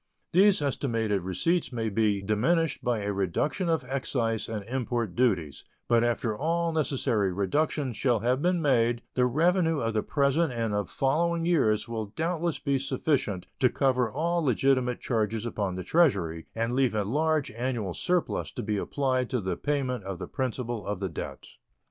[0.31, 6.03] These estimated receipts may be diminished by a reduction of excise and import duties, but
[6.03, 10.89] after all necessary reductions shall have been made the revenue of the present and of
[10.89, 16.73] following years will doubtless be sufficient to cover all legitimate charges upon the Treasury and
[16.73, 20.99] leave a large annual surplus to be applied to the payment of the principal of
[20.99, 21.45] the debt.